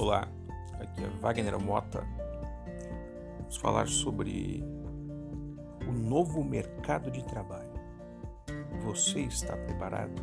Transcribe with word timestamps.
Olá, 0.00 0.26
aqui 0.80 1.04
é 1.04 1.08
Wagner 1.20 1.60
Mota. 1.60 2.02
Vamos 3.38 3.58
falar 3.58 3.86
sobre 3.86 4.64
o 5.86 5.92
novo 5.92 6.42
mercado 6.42 7.10
de 7.10 7.22
trabalho. 7.22 7.68
Você 8.82 9.20
está 9.20 9.54
preparado? 9.58 10.22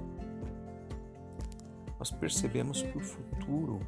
Nós 1.99 2.09
percebemos 2.09 2.81
que 2.81 2.97
o 2.97 3.01
futuro 3.01 3.79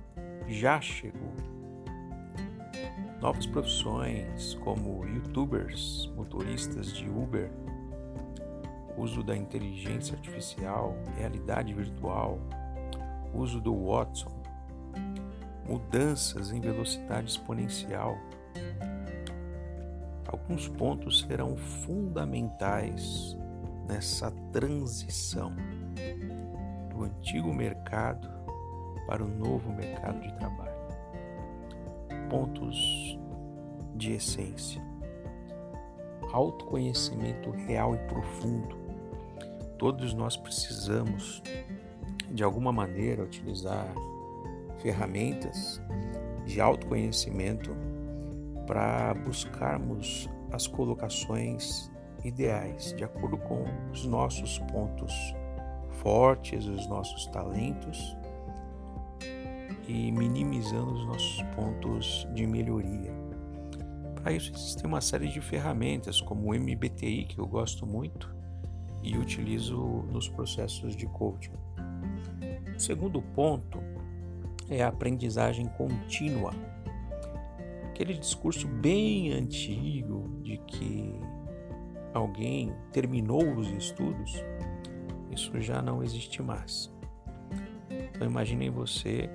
já 0.48 0.80
chegou. 0.80 1.34
Novas 3.20 3.48
profissões 3.48 4.54
como 4.64 5.04
youtubers, 5.08 6.06
motoristas 6.16 6.94
de 6.94 7.10
Uber, 7.10 7.50
uso 8.96 9.24
da 9.24 9.36
inteligência 9.36 10.16
artificial, 10.16 10.96
realidade 11.18 11.74
virtual, 11.74 12.38
uso 13.34 13.60
do 13.60 13.74
Watson, 13.88 14.39
mudanças 15.70 16.52
em 16.52 16.60
velocidade 16.60 17.30
exponencial. 17.30 18.18
Alguns 20.28 20.68
pontos 20.68 21.20
serão 21.22 21.56
fundamentais 21.56 23.38
nessa 23.88 24.32
transição 24.52 25.54
do 26.90 27.04
antigo 27.04 27.54
mercado 27.54 28.28
para 29.06 29.24
o 29.24 29.28
novo 29.28 29.72
mercado 29.72 30.20
de 30.22 30.34
trabalho. 30.34 30.80
Pontos 32.30 33.18
de 33.96 34.14
essência: 34.14 34.82
autoconhecimento 36.34 37.52
real 37.52 37.94
e 37.94 38.00
profundo. 38.08 38.76
Todos 39.78 40.14
nós 40.14 40.36
precisamos, 40.36 41.42
de 42.32 42.44
alguma 42.44 42.72
maneira, 42.72 43.24
utilizar 43.24 43.88
ferramentas 44.82 45.82
de 46.46 46.60
autoconhecimento 46.60 47.76
para 48.66 49.14
buscarmos 49.14 50.30
as 50.52 50.68
colocações 50.68 51.92
ideais, 52.24 52.94
de 52.98 53.04
acordo 53.04 53.38
com 53.38 53.64
os 53.92 54.06
nossos 54.06 54.60
pontos 54.72 55.14
fortes, 56.02 56.66
os 56.66 56.88
nossos 56.88 57.26
talentos 57.28 58.16
e 59.88 60.12
minimizando 60.12 60.94
os 60.94 61.06
nossos 61.06 61.42
pontos 61.56 62.28
de 62.34 62.46
melhoria. 62.46 63.12
Para 64.16 64.34
isso 64.34 64.52
existe 64.54 64.86
uma 64.86 65.02
série 65.02 65.30
de 65.30 65.42
ferramentas 65.42 66.22
como 66.22 66.52
o 66.52 66.54
MBTI 66.54 67.26
que 67.26 67.40
eu 67.40 67.48
gosto 67.48 67.86
muito 67.86 68.34
e 69.02 69.18
utilizo 69.18 69.78
nos 70.12 70.28
processos 70.28 70.96
de 70.96 71.08
coaching. 71.08 71.54
O 72.76 72.80
segundo 72.80 73.22
ponto 73.22 73.80
é 74.70 74.84
a 74.84 74.88
aprendizagem 74.88 75.68
contínua. 75.70 76.52
Aquele 77.88 78.14
discurso 78.14 78.68
bem 78.68 79.34
antigo 79.34 80.30
de 80.42 80.58
que 80.60 81.20
alguém 82.14 82.74
terminou 82.92 83.56
os 83.56 83.70
estudos, 83.72 84.44
isso 85.32 85.60
já 85.60 85.82
não 85.82 86.04
existe 86.04 86.42
mais. 86.42 86.92
Então 87.90 88.28
imaginem 88.28 88.70
você 88.70 89.30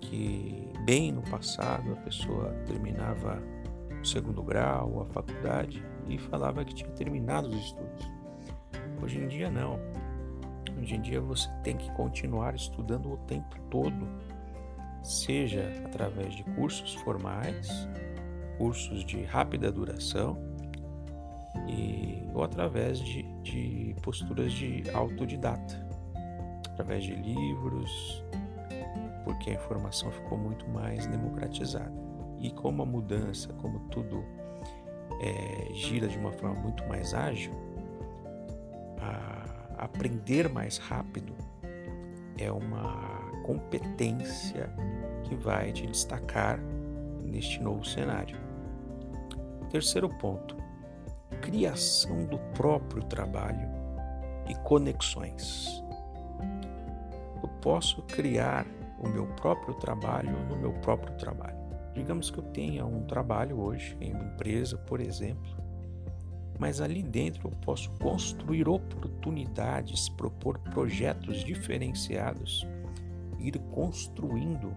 que 0.00 0.68
bem 0.84 1.12
no 1.12 1.22
passado 1.22 1.92
a 1.92 1.96
pessoa 1.96 2.50
terminava 2.66 3.42
o 4.00 4.06
segundo 4.06 4.42
grau, 4.42 5.00
a 5.02 5.06
faculdade 5.06 5.84
e 6.06 6.18
falava 6.18 6.64
que 6.64 6.74
tinha 6.74 6.90
terminado 6.90 7.48
os 7.48 7.56
estudos. 7.56 8.10
Hoje 9.02 9.18
em 9.18 9.28
dia 9.28 9.50
não. 9.50 9.78
Hoje 10.78 10.94
em 10.94 11.00
dia 11.00 11.20
você 11.20 11.48
tem 11.62 11.76
que 11.76 11.90
continuar 11.92 12.54
estudando 12.54 13.12
o 13.12 13.16
tempo 13.18 13.56
todo 13.70 14.06
seja 15.04 15.70
através 15.84 16.34
de 16.34 16.42
cursos 16.42 16.94
formais, 16.94 17.88
cursos 18.58 19.04
de 19.04 19.22
rápida 19.22 19.70
duração 19.70 20.36
e, 21.68 22.26
ou 22.34 22.42
através 22.42 22.98
de, 22.98 23.22
de 23.42 23.94
posturas 24.02 24.52
de 24.52 24.82
autodidata, 24.92 25.86
através 26.70 27.04
de 27.04 27.14
livros, 27.14 28.24
porque 29.24 29.50
a 29.50 29.54
informação 29.54 30.10
ficou 30.10 30.38
muito 30.38 30.68
mais 30.68 31.06
democratizada. 31.06 31.92
E 32.40 32.50
como 32.50 32.82
a 32.82 32.86
mudança, 32.86 33.52
como 33.54 33.78
tudo 33.90 34.24
é, 35.20 35.72
gira 35.74 36.08
de 36.08 36.18
uma 36.18 36.32
forma 36.32 36.60
muito 36.60 36.84
mais 36.88 37.14
ágil, 37.14 37.54
aprender 39.84 40.48
mais 40.48 40.78
rápido 40.78 41.34
é 42.38 42.50
uma 42.50 43.30
competência 43.44 44.70
que 45.24 45.34
vai 45.34 45.72
te 45.72 45.86
destacar 45.86 46.58
neste 47.22 47.60
novo 47.62 47.84
cenário. 47.84 48.36
Terceiro 49.70 50.08
ponto: 50.08 50.56
criação 51.40 52.26
do 52.26 52.38
próprio 52.54 53.02
trabalho 53.04 53.68
e 54.48 54.54
conexões. 54.56 55.82
Eu 57.42 57.48
posso 57.60 58.02
criar 58.02 58.66
o 58.98 59.08
meu 59.08 59.26
próprio 59.34 59.74
trabalho 59.74 60.38
no 60.48 60.56
meu 60.56 60.72
próprio 60.74 61.14
trabalho. 61.16 61.56
Digamos 61.92 62.30
que 62.30 62.38
eu 62.38 62.44
tenha 62.44 62.84
um 62.84 63.04
trabalho 63.04 63.60
hoje 63.60 63.96
em 64.00 64.12
uma 64.12 64.24
empresa, 64.24 64.76
por 64.78 65.00
exemplo, 65.00 65.63
mas 66.58 66.80
ali 66.80 67.02
dentro 67.02 67.48
eu 67.48 67.52
posso 67.62 67.90
construir 67.92 68.68
oportunidades, 68.68 70.08
propor 70.08 70.58
projetos 70.58 71.44
diferenciados, 71.44 72.66
ir 73.38 73.58
construindo 73.72 74.74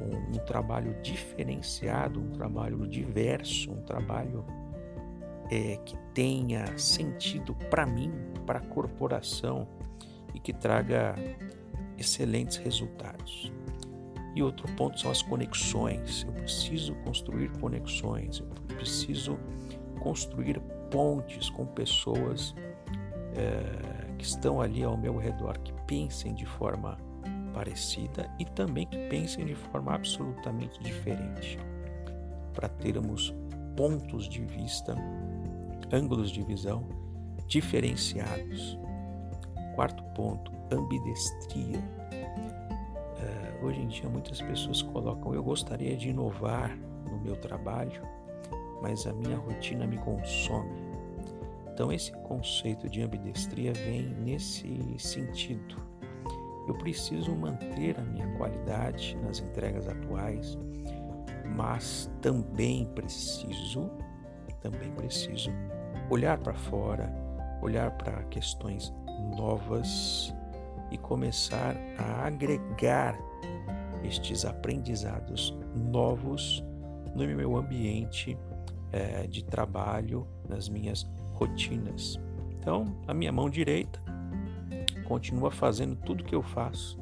um, 0.00 0.36
um 0.36 0.38
trabalho 0.44 0.94
diferenciado, 1.02 2.20
um 2.20 2.30
trabalho 2.30 2.86
diverso, 2.86 3.70
um 3.72 3.82
trabalho 3.82 4.44
é, 5.50 5.76
que 5.84 5.96
tenha 6.14 6.76
sentido 6.78 7.54
para 7.70 7.86
mim, 7.86 8.12
para 8.46 8.58
a 8.58 8.62
corporação 8.62 9.66
e 10.34 10.40
que 10.40 10.52
traga 10.52 11.14
excelentes 11.98 12.56
resultados. 12.56 13.52
E 14.34 14.42
outro 14.42 14.66
ponto 14.76 14.98
são 14.98 15.10
as 15.10 15.22
conexões. 15.22 16.24
Eu 16.26 16.32
preciso 16.32 16.94
construir 17.04 17.50
conexões, 17.58 18.40
eu 18.40 18.46
preciso 18.76 19.38
construir 20.02 20.60
pontes 20.90 21.48
com 21.48 21.64
pessoas 21.64 22.54
é, 23.36 24.14
que 24.18 24.24
estão 24.24 24.60
ali 24.60 24.82
ao 24.82 24.96
meu 24.96 25.16
redor, 25.16 25.58
que 25.60 25.72
pensem 25.86 26.34
de 26.34 26.44
forma 26.44 26.98
parecida 27.54 28.28
e 28.38 28.44
também 28.44 28.86
que 28.86 28.98
pensem 29.08 29.44
de 29.44 29.54
forma 29.54 29.94
absolutamente 29.94 30.80
diferente, 30.80 31.58
para 32.52 32.68
termos 32.68 33.34
pontos 33.76 34.28
de 34.28 34.42
vista, 34.42 34.96
ângulos 35.92 36.30
de 36.30 36.42
visão 36.42 36.84
diferenciados. 37.46 38.78
Quarto 39.74 40.02
ponto, 40.14 40.52
ambidestria. 40.70 41.78
Uh, 43.18 43.66
hoje 43.66 43.80
em 43.80 43.88
dia 43.88 44.08
muitas 44.08 44.40
pessoas 44.42 44.82
colocam: 44.82 45.34
eu 45.34 45.42
gostaria 45.42 45.96
de 45.96 46.10
inovar 46.10 46.76
no 47.10 47.18
meu 47.18 47.36
trabalho, 47.36 48.02
mas 48.82 49.06
a 49.06 49.12
minha 49.14 49.38
rotina 49.38 49.86
me 49.86 49.96
consome. 49.96 50.82
Então, 51.72 51.90
esse 51.90 52.12
conceito 52.24 52.88
de 52.90 53.00
ambidestria 53.00 53.72
vem 53.72 54.02
nesse 54.02 54.98
sentido 54.98 55.92
eu 56.66 56.74
preciso 56.74 57.34
manter 57.34 57.98
a 57.98 58.02
minha 58.02 58.28
qualidade 58.36 59.16
nas 59.22 59.40
entregas 59.40 59.88
atuais, 59.88 60.56
mas 61.56 62.10
também 62.20 62.84
preciso, 62.86 63.90
também 64.60 64.90
preciso 64.92 65.50
olhar 66.08 66.38
para 66.38 66.54
fora, 66.54 67.12
olhar 67.60 67.90
para 67.92 68.22
questões 68.24 68.92
novas 69.36 70.32
e 70.90 70.98
começar 70.98 71.76
a 71.98 72.26
agregar 72.26 73.18
estes 74.04 74.44
aprendizados 74.44 75.56
novos 75.74 76.62
no 77.14 77.26
meu 77.26 77.56
ambiente 77.56 78.38
é, 78.92 79.26
de 79.26 79.42
trabalho, 79.44 80.26
nas 80.48 80.68
minhas 80.68 81.06
rotinas. 81.32 82.20
Então, 82.50 82.84
a 83.08 83.14
minha 83.14 83.32
mão 83.32 83.50
direita 83.50 84.00
continua 85.04 85.50
fazendo 85.50 85.96
tudo 85.96 86.22
que 86.22 86.34
eu 86.34 86.42
faço 86.42 86.98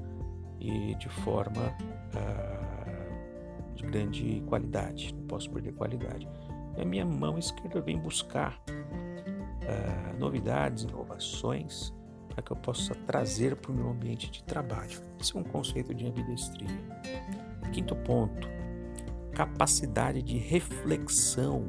e 0.59 0.95
de 0.95 1.09
forma 1.09 1.75
uh, 2.15 3.75
de 3.75 3.85
grande 3.85 4.43
qualidade, 4.47 5.15
não 5.15 5.27
posso 5.27 5.51
perder 5.51 5.73
qualidade. 5.73 6.29
E 6.77 6.83
a 6.83 6.85
minha 6.85 7.05
mão 7.05 7.39
esquerda 7.39 7.81
vem 7.81 7.99
buscar 7.99 8.61
uh, 8.69 10.19
novidades, 10.19 10.85
inovações, 10.85 11.93
para 12.29 12.43
que 12.43 12.51
eu 12.51 12.57
possa 12.57 12.95
trazer 13.07 13.57
para 13.57 13.73
o 13.73 13.75
meu 13.75 13.91
ambiente 13.91 14.31
de 14.31 14.43
trabalho. 14.45 15.01
Esse 15.21 15.37
é 15.37 15.41
um 15.41 15.45
conceito 15.45 15.95
de 15.95 16.07
ambidestria. 16.07 16.69
Quinto 17.73 17.97
ponto, 17.97 18.49
capacidade 19.47 20.23
de 20.23 20.37
reflexão, 20.37 21.69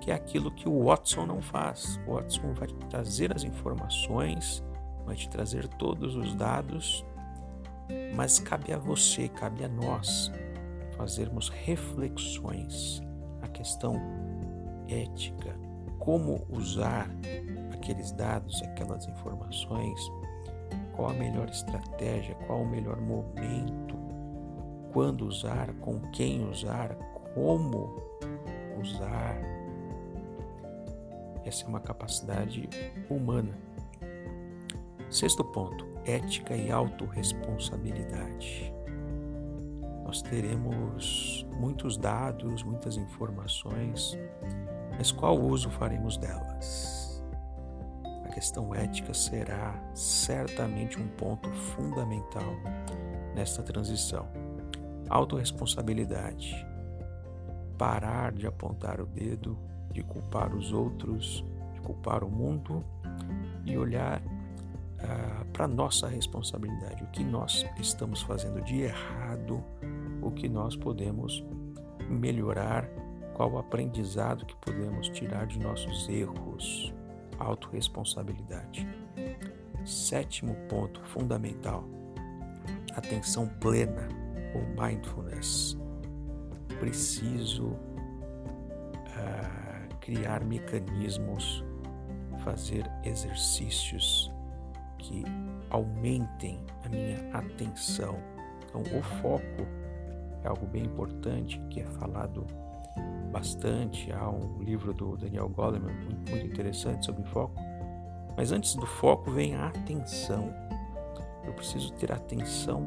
que 0.00 0.10
é 0.10 0.14
aquilo 0.14 0.50
que 0.50 0.68
o 0.68 0.84
Watson 0.84 1.26
não 1.26 1.40
faz. 1.40 2.00
O 2.06 2.14
Watson 2.14 2.52
vai 2.54 2.68
trazer 2.90 3.34
as 3.34 3.42
informações 3.42 4.62
vai 5.04 5.14
te 5.14 5.28
trazer 5.28 5.68
todos 5.68 6.16
os 6.16 6.34
dados 6.34 7.04
mas 8.14 8.38
cabe 8.38 8.72
a 8.72 8.78
você, 8.78 9.28
cabe 9.28 9.64
a 9.64 9.68
nós 9.68 10.32
fazermos 10.96 11.48
reflexões. 11.48 13.00
A 13.42 13.48
questão 13.48 14.00
ética, 14.88 15.54
como 15.98 16.46
usar 16.48 17.08
aqueles 17.72 18.12
dados, 18.12 18.62
aquelas 18.62 19.06
informações, 19.06 20.00
qual 20.94 21.10
a 21.10 21.12
melhor 21.12 21.48
estratégia, 21.48 22.34
qual 22.46 22.62
o 22.62 22.68
melhor 22.68 23.00
momento, 23.00 23.95
quando 24.96 25.26
usar, 25.26 25.74
com 25.74 26.00
quem 26.10 26.48
usar, 26.48 26.94
como 27.34 28.02
usar. 28.80 29.36
Essa 31.44 31.64
é 31.64 31.68
uma 31.68 31.80
capacidade 31.80 32.66
humana. 33.10 33.58
Sexto 35.10 35.44
ponto: 35.44 35.86
ética 36.06 36.56
e 36.56 36.70
autorresponsabilidade. 36.70 38.72
Nós 40.02 40.22
teremos 40.22 41.46
muitos 41.60 41.98
dados, 41.98 42.62
muitas 42.62 42.96
informações, 42.96 44.18
mas 44.96 45.12
qual 45.12 45.38
uso 45.38 45.68
faremos 45.68 46.16
delas? 46.16 47.22
A 48.24 48.28
questão 48.28 48.74
ética 48.74 49.12
será 49.12 49.78
certamente 49.92 50.98
um 50.98 51.06
ponto 51.06 51.52
fundamental 51.52 52.54
nesta 53.34 53.62
transição. 53.62 54.45
Autoresponsabilidade. 55.08 56.66
Parar 57.78 58.32
de 58.32 58.46
apontar 58.46 59.00
o 59.00 59.06
dedo, 59.06 59.58
de 59.92 60.02
culpar 60.02 60.54
os 60.54 60.72
outros, 60.72 61.44
de 61.74 61.80
culpar 61.80 62.24
o 62.24 62.30
mundo 62.30 62.84
e 63.64 63.76
olhar 63.76 64.22
ah, 65.00 65.44
para 65.52 65.68
nossa 65.68 66.08
responsabilidade, 66.08 67.02
o 67.02 67.06
que 67.08 67.22
nós 67.22 67.66
estamos 67.78 68.22
fazendo 68.22 68.62
de 68.62 68.80
errado, 68.80 69.62
o 70.22 70.30
que 70.30 70.48
nós 70.48 70.74
podemos 70.74 71.44
melhorar, 72.08 72.88
qual 73.34 73.52
o 73.52 73.58
aprendizado 73.58 74.46
que 74.46 74.56
podemos 74.56 75.08
tirar 75.10 75.46
de 75.46 75.58
nossos 75.58 76.08
erros, 76.08 76.92
autorresponsabilidade. 77.38 78.86
Sétimo 79.84 80.54
ponto 80.68 81.00
fundamental: 81.04 81.84
atenção 82.94 83.48
plena 83.60 84.25
ou 84.56 84.82
mindfulness. 84.82 85.76
Preciso 86.80 87.66
uh, 87.68 87.76
criar 90.00 90.44
mecanismos, 90.44 91.64
fazer 92.38 92.90
exercícios 93.04 94.30
que 94.98 95.24
aumentem 95.70 96.64
a 96.84 96.88
minha 96.88 97.30
atenção. 97.32 98.18
Então, 98.64 98.82
o 98.98 99.02
foco 99.20 99.66
é 100.42 100.48
algo 100.48 100.66
bem 100.66 100.84
importante 100.84 101.60
que 101.70 101.80
é 101.80 101.84
falado 101.84 102.46
bastante. 103.32 104.12
Há 104.12 104.28
um 104.30 104.62
livro 104.62 104.92
do 104.92 105.16
Daniel 105.16 105.48
Goleman 105.48 105.92
muito, 105.92 106.30
muito 106.30 106.46
interessante 106.46 107.06
sobre 107.06 107.24
foco. 107.24 107.54
Mas 108.36 108.52
antes 108.52 108.74
do 108.74 108.86
foco 108.86 109.30
vem 109.30 109.54
a 109.54 109.68
atenção. 109.68 110.52
Eu 111.44 111.52
preciso 111.52 111.92
ter 111.94 112.12
atenção 112.12 112.86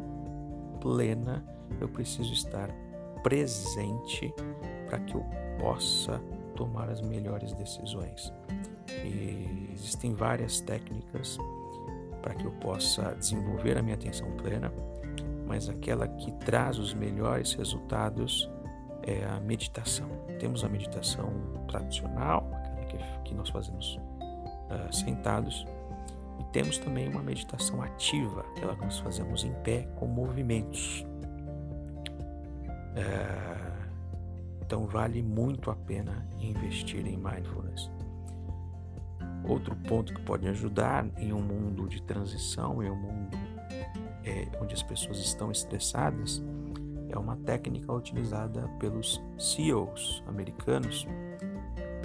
plena, 0.80 1.44
eu 1.80 1.88
preciso 1.88 2.33
estar 2.33 2.69
presente 3.24 4.33
para 4.88 5.00
que 5.00 5.16
eu 5.16 5.25
possa 5.60 6.21
tomar 6.56 6.89
as 6.89 7.01
melhores 7.01 7.54
decisões. 7.54 8.33
E 9.06 9.69
existem 9.74 10.13
várias 10.13 10.60
técnicas 10.62 11.38
para 12.21 12.33
que 12.33 12.45
eu 12.45 12.51
possa 12.54 13.16
desenvolver 13.16 13.77
a 13.77 13.81
minha 13.81 13.95
atenção 13.95 14.30
plena, 14.31 14.71
mas 15.45 15.69
aquela 15.69 16.07
que 16.07 16.31
traz 16.33 16.77
os 16.77 16.94
melhores 16.94 17.54
resultados 17.54 18.50
é 19.04 19.25
a 19.25 19.39
meditação. 19.39 20.10
Temos 20.39 20.63
a 20.63 20.69
meditação 20.69 21.31
tradicional, 21.68 22.50
aquela 22.81 23.22
que, 23.24 23.33
nós 23.33 23.50
fazemos 23.50 23.95
uh, 23.95 24.94
sentados, 24.94 25.65
e 26.39 26.44
temos 26.51 26.77
também 26.77 27.07
uma 27.10 27.22
meditação 27.22 27.81
ativa, 27.81 28.42
aquela 28.56 28.75
que 28.75 28.81
nós 28.81 29.00
fazemos 29.00 29.44
em 29.44 29.54
pé 29.63 29.88
com 29.95 30.07
movimentos. 30.07 31.06
Uh, 32.91 33.89
então 34.62 34.86
vale 34.86 35.21
muito 35.24 35.71
a 35.71 35.75
pena 35.75 36.27
investir 36.39 37.06
em 37.06 37.18
mindfulness. 37.18 37.89
Outro 39.44 39.75
ponto 39.75 40.13
que 40.13 40.21
pode 40.21 40.47
ajudar 40.47 41.07
em 41.18 41.33
um 41.33 41.41
mundo 41.41 41.88
de 41.88 42.01
transição, 42.03 42.83
em 42.83 42.89
um 42.89 42.95
mundo 42.95 43.38
é, 44.24 44.47
onde 44.62 44.75
as 44.75 44.83
pessoas 44.83 45.18
estão 45.18 45.51
estressadas, 45.51 46.44
é 47.09 47.18
uma 47.18 47.36
técnica 47.38 47.91
utilizada 47.91 48.68
pelos 48.80 49.19
CEOs 49.39 50.24
americanos, 50.27 51.07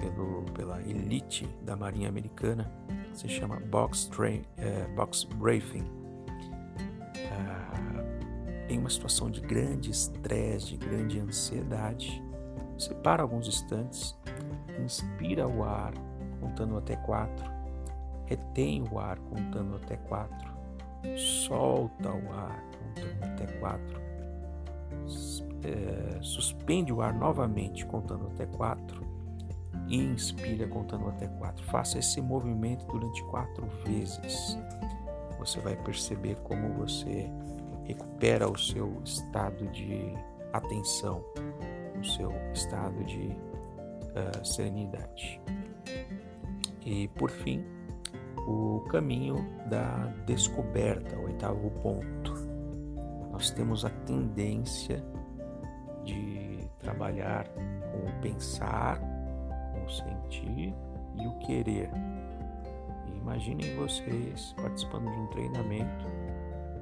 pelo, 0.01 0.45
pela 0.55 0.81
elite 0.83 1.47
da 1.63 1.77
Marinha 1.77 2.09
Americana, 2.09 2.71
se 3.13 3.29
chama 3.29 3.61
box, 3.61 4.07
train, 4.07 4.43
é, 4.57 4.87
box 4.95 5.25
briefing. 5.25 5.85
Ah, 7.31 8.05
em 8.69 8.79
uma 8.79 8.91
situação 8.91 9.31
de 9.31 9.41
grande 9.41 9.91
estresse, 9.91 10.77
de 10.77 10.77
grande 10.77 11.21
ansiedade, 11.21 12.23
você 12.77 12.95
para 12.95 13.23
alguns 13.23 13.47
instantes, 13.47 14.17
inspira 14.83 15.47
o 15.47 15.63
ar 15.63 15.93
contando 16.41 16.77
até 16.77 16.97
quatro, 16.97 17.51
retém 18.27 18.83
o 18.91 18.99
ar 18.99 19.19
contando 19.19 19.77
até 19.77 19.97
quatro, 19.97 20.53
solta 21.17 22.11
o 22.11 22.33
ar 22.33 22.63
contando 22.95 23.25
até 23.25 23.47
quatro, 23.59 24.01
é, 25.63 26.19
suspende 26.21 26.93
o 26.93 27.01
ar 27.01 27.15
novamente 27.15 27.87
contando 27.87 28.27
até 28.27 28.47
quatro 28.47 29.05
e 29.89 29.97
inspira 29.97 30.67
contando 30.67 31.09
até 31.09 31.27
quatro. 31.27 31.65
Faça 31.67 31.99
esse 31.99 32.21
movimento 32.21 32.87
durante 32.87 33.23
quatro 33.25 33.67
vezes. 33.85 34.59
Você 35.39 35.61
vai 35.61 35.77
perceber 35.77 36.37
como 36.45 36.69
você 36.75 37.31
recupera 37.85 38.51
o 38.51 38.59
seu 38.59 39.01
estado 39.05 39.67
de 39.69 40.15
atenção, 40.53 41.25
o 41.99 42.05
seu 42.05 42.33
estado 42.53 43.05
de 43.05 43.29
uh, 43.29 44.45
serenidade. 44.45 45.41
E 46.85 47.09
por 47.09 47.31
fim, 47.31 47.65
o 48.47 48.81
caminho 48.91 49.37
da 49.67 50.07
descoberta, 50.27 51.17
o 51.17 51.25
oitavo 51.25 51.71
ponto. 51.83 52.35
Nós 53.33 53.51
temos 53.51 53.85
a 53.85 53.91
tendência 53.91 55.03
de 56.05 56.69
trabalhar 56.79 57.49
com 57.49 58.09
o 58.09 58.21
pensar, 58.21 59.01
com 59.73 59.85
o 59.85 59.91
sentir 59.91 60.75
e 61.17 61.27
o 61.27 61.39
querer. 61.39 61.91
Imaginem 63.17 63.75
vocês 63.77 64.55
participando 64.61 65.11
de 65.11 65.19
um 65.19 65.27
treinamento 65.29 66.05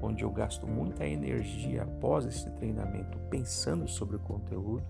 onde 0.03 0.25
eu 0.25 0.31
gasto 0.31 0.67
muita 0.67 1.07
energia 1.07 1.85
após 1.85 2.27
esse 2.27 2.51
treinamento 2.57 3.17
pensando 3.31 3.89
sobre 3.89 4.17
o 4.17 4.19
conteúdo. 4.19 4.85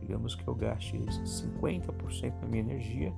Digamos 0.00 0.36
que 0.36 0.46
eu 0.46 0.54
gaste 0.54 0.96
50% 0.96 2.40
da 2.40 2.46
minha 2.46 2.62
energia 2.62 3.12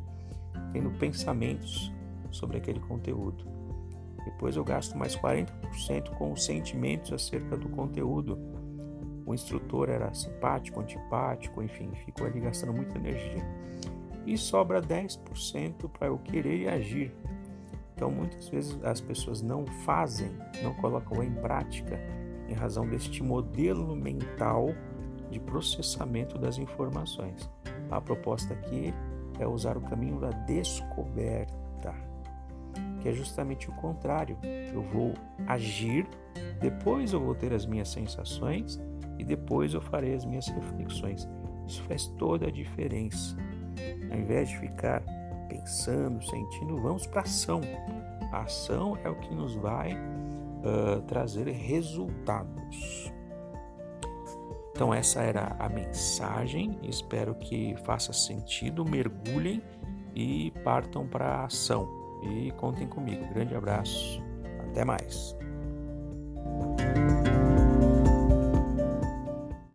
tendo 0.72 0.90
pensamentos 0.98 1.92
sobre 2.30 2.56
aquele 2.56 2.80
conteúdo. 2.80 3.44
Depois 4.24 4.56
eu 4.56 4.64
gasto 4.64 4.96
mais 4.96 5.14
40% 5.16 6.10
com 6.16 6.32
os 6.32 6.44
sentimentos 6.44 7.12
acerca 7.12 7.56
do 7.56 7.68
conteúdo. 7.68 8.38
O 9.26 9.34
instrutor 9.34 9.88
era 9.88 10.12
simpático, 10.14 10.80
antipático, 10.80 11.62
enfim, 11.62 11.90
ficou 12.04 12.26
ali 12.26 12.40
gastando 12.40 12.72
muita 12.72 12.98
energia. 12.98 13.46
E 14.26 14.36
sobra 14.36 14.80
10% 14.80 15.88
para 15.90 16.08
eu 16.08 16.18
querer 16.18 16.62
e 16.62 16.68
agir. 16.68 17.14
Então, 18.00 18.10
muitas 18.10 18.48
vezes 18.48 18.82
as 18.82 18.98
pessoas 18.98 19.42
não 19.42 19.66
fazem, 19.84 20.30
não 20.62 20.72
colocam 20.72 21.22
em 21.22 21.34
prática 21.34 22.00
em 22.48 22.54
razão 22.54 22.88
deste 22.88 23.22
modelo 23.22 23.94
mental 23.94 24.70
de 25.30 25.38
processamento 25.38 26.38
das 26.38 26.56
informações. 26.56 27.50
A 27.90 28.00
proposta 28.00 28.54
aqui 28.54 28.94
é 29.38 29.46
usar 29.46 29.76
o 29.76 29.82
caminho 29.82 30.18
da 30.18 30.30
descoberta, 30.30 31.94
que 33.02 33.08
é 33.10 33.12
justamente 33.12 33.68
o 33.68 33.72
contrário. 33.74 34.38
Eu 34.72 34.80
vou 34.80 35.12
agir, 35.46 36.08
depois 36.58 37.12
eu 37.12 37.20
vou 37.20 37.34
ter 37.34 37.52
as 37.52 37.66
minhas 37.66 37.90
sensações 37.90 38.80
e 39.18 39.24
depois 39.24 39.74
eu 39.74 39.82
farei 39.82 40.14
as 40.14 40.24
minhas 40.24 40.48
reflexões. 40.48 41.28
Isso 41.66 41.82
faz 41.82 42.06
toda 42.06 42.46
a 42.46 42.50
diferença. 42.50 43.36
Ao 44.10 44.18
invés 44.18 44.48
de 44.48 44.56
ficar 44.56 45.02
pensando, 45.50 46.24
sentindo, 46.24 46.80
vamos 46.80 47.06
para 47.06 47.22
ação. 47.22 47.60
A 48.32 48.42
ação 48.42 48.96
é 49.04 49.10
o 49.10 49.16
que 49.16 49.34
nos 49.34 49.56
vai 49.56 49.92
uh, 49.94 51.02
trazer 51.02 51.48
resultados. 51.48 53.12
Então, 54.70 54.94
essa 54.94 55.20
era 55.20 55.56
a 55.58 55.68
mensagem. 55.68 56.78
Espero 56.82 57.34
que 57.34 57.74
faça 57.84 58.12
sentido. 58.12 58.84
Mergulhem 58.84 59.62
e 60.14 60.52
partam 60.64 61.06
para 61.06 61.26
a 61.26 61.44
ação. 61.44 61.86
E 62.22 62.50
contem 62.52 62.86
comigo. 62.86 63.26
Grande 63.34 63.54
abraço. 63.54 64.22
Até 64.70 64.84
mais. 64.84 65.39